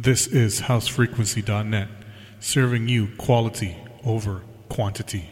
[0.00, 1.88] This is housefrequency.net,
[2.38, 5.28] serving you quality over quantity.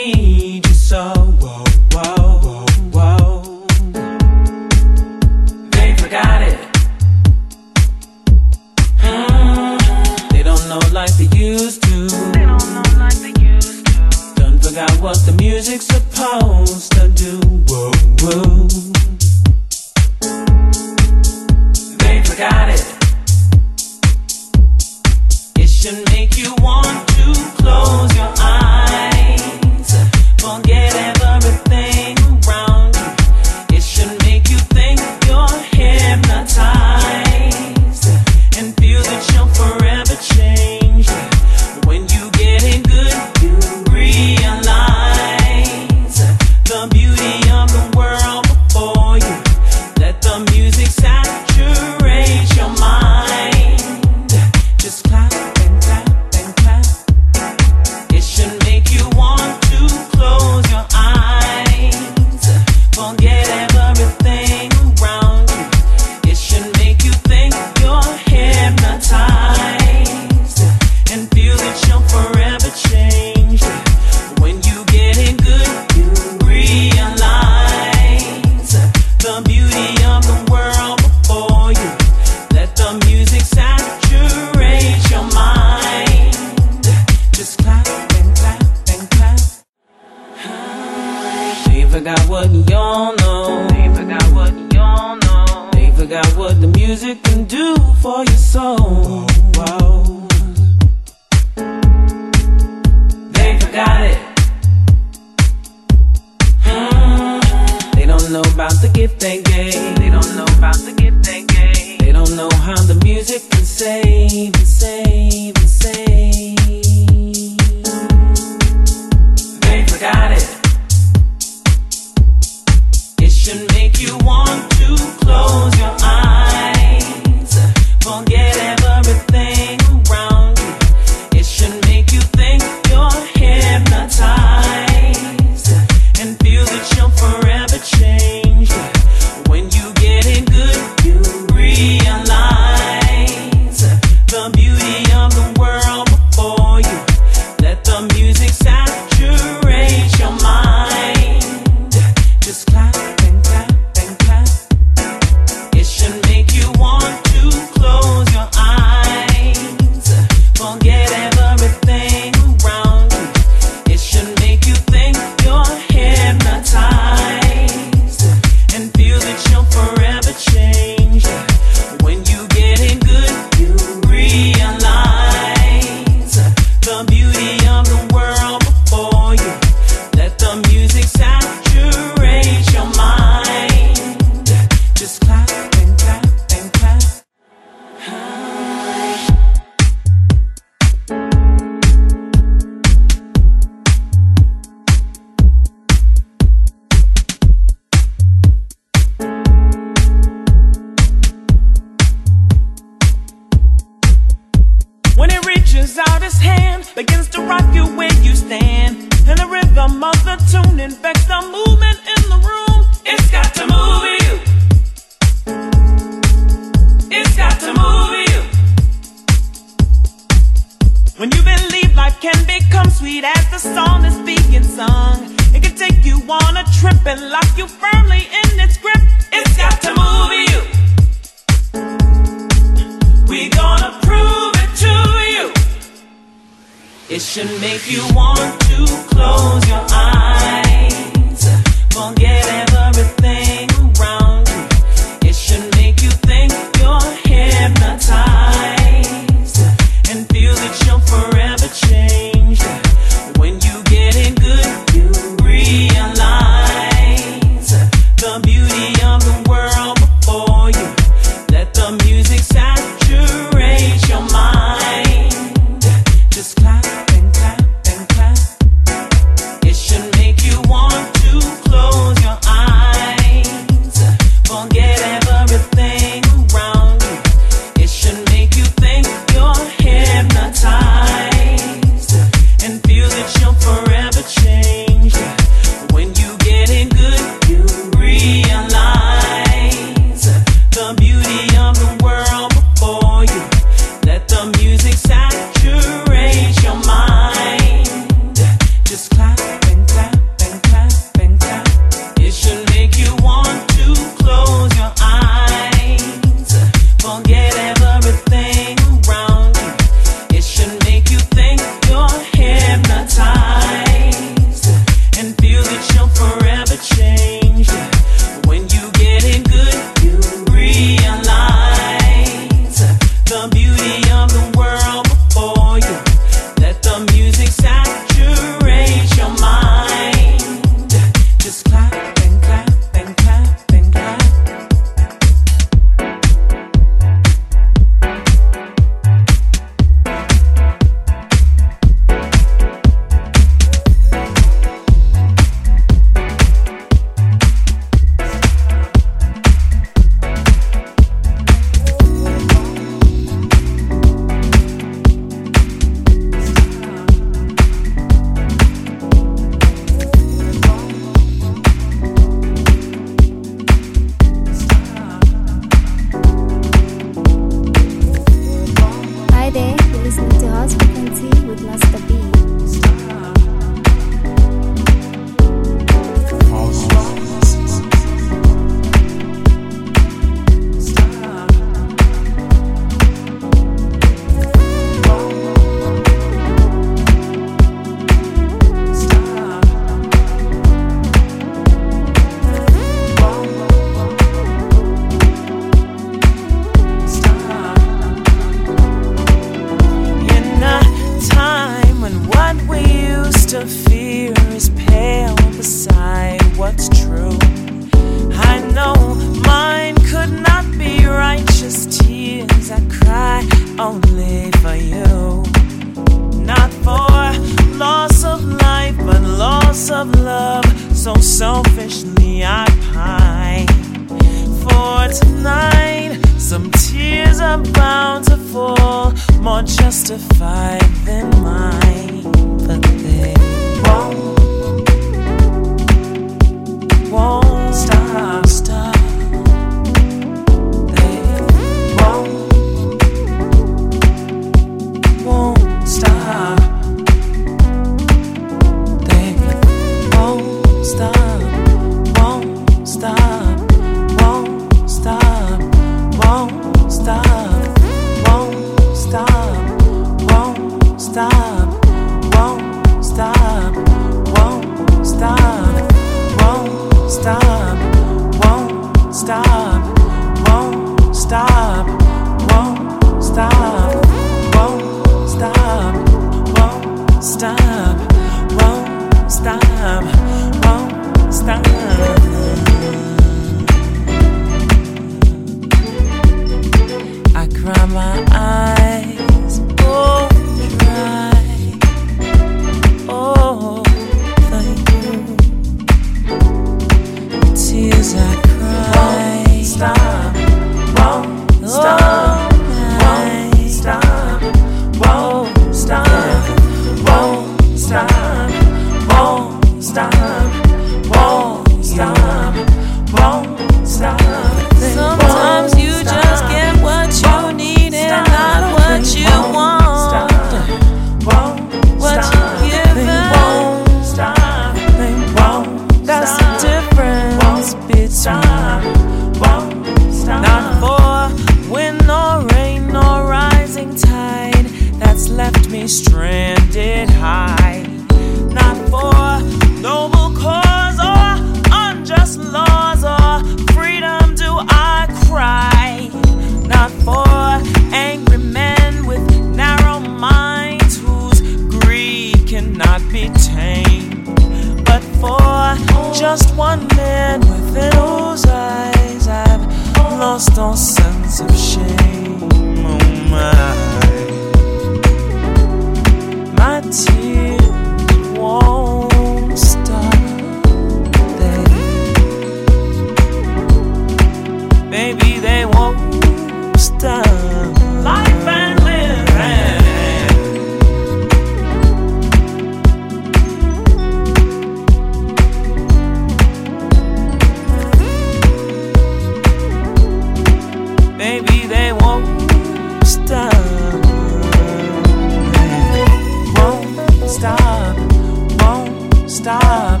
[599.42, 600.00] stop,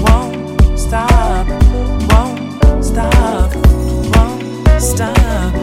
[0.00, 1.48] won't stop,
[2.08, 3.52] won't stop,
[4.14, 5.54] won't stop,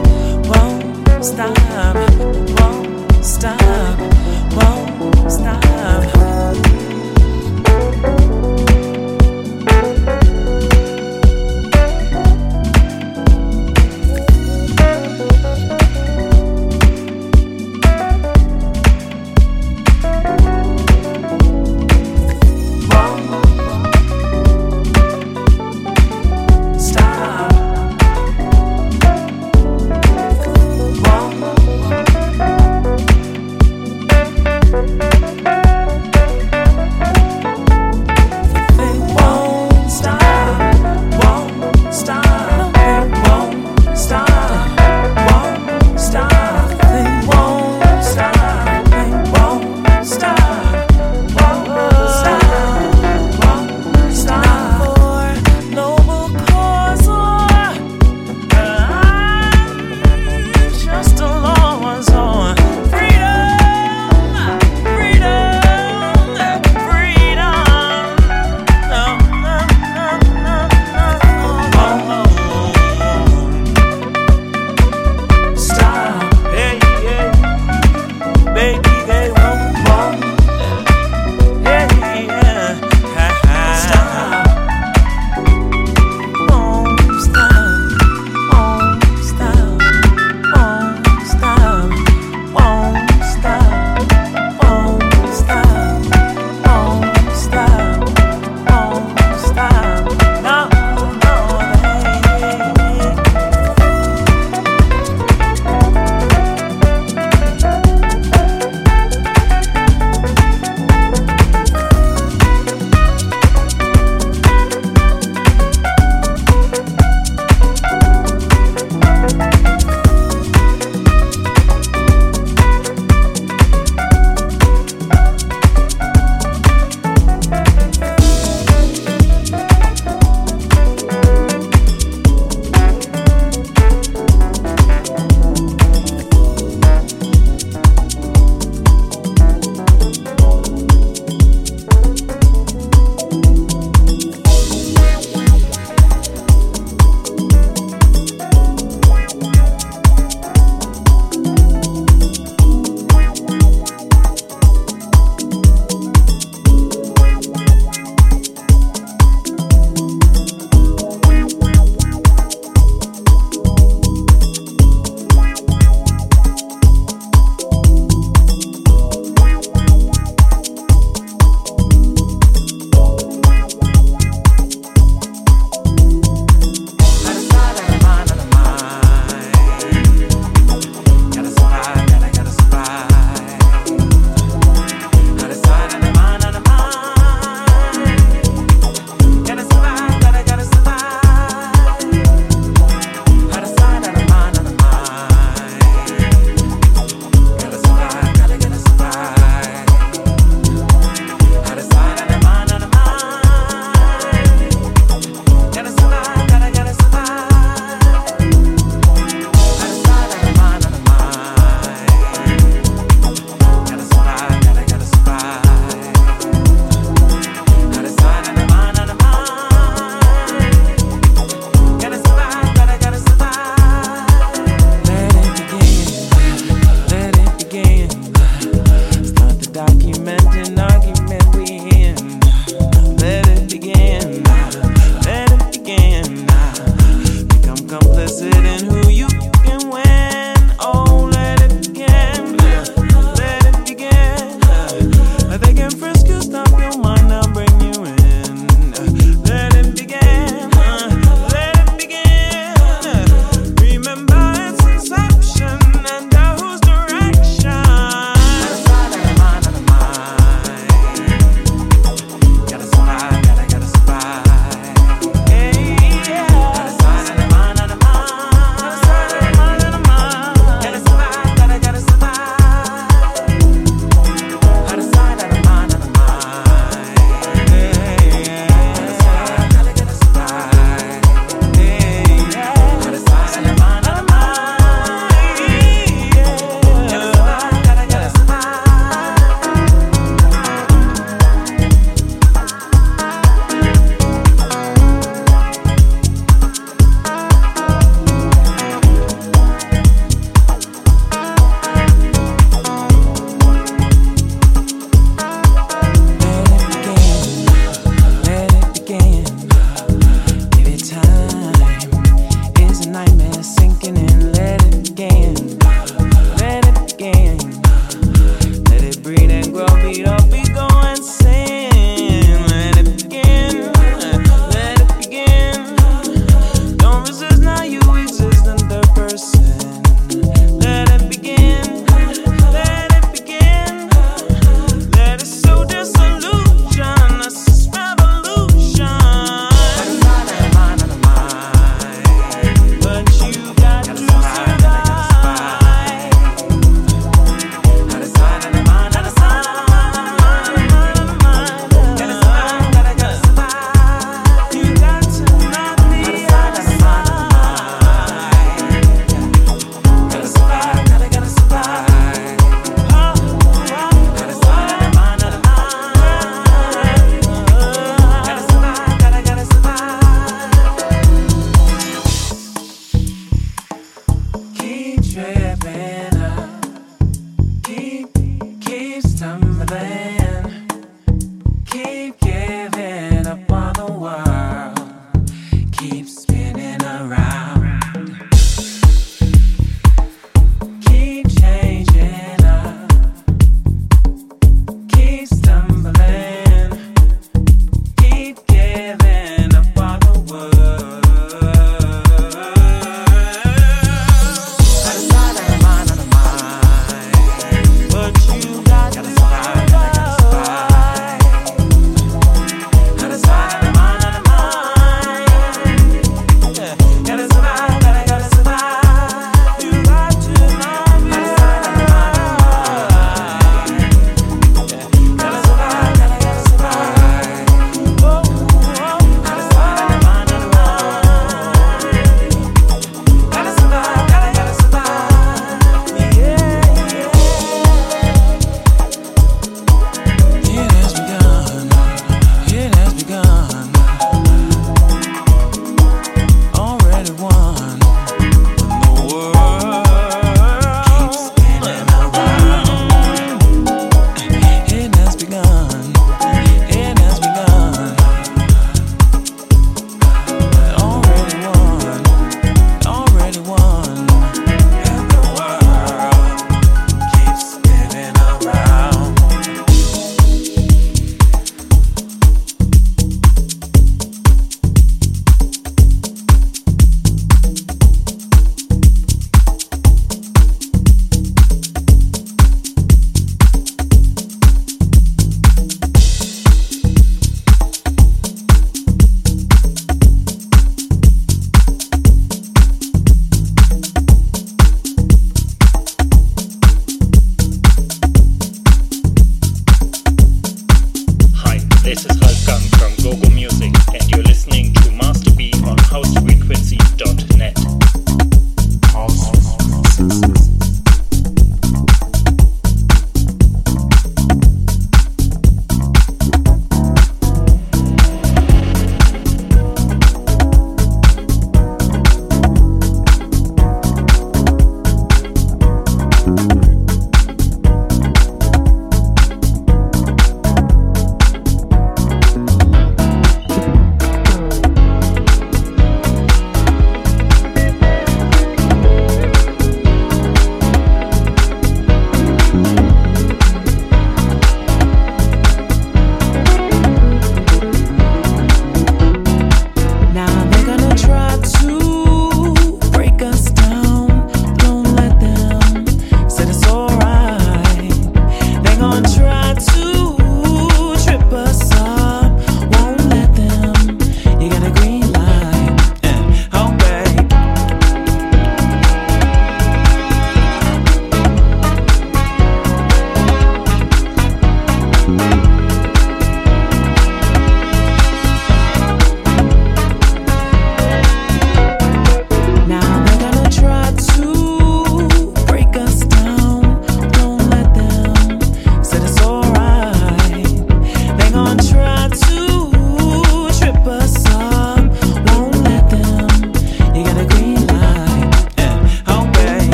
[0.50, 1.96] won't stop,
[2.60, 3.83] won't stop.